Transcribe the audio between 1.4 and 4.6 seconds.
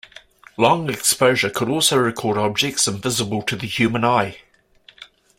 could also record objects invisible to the human eye.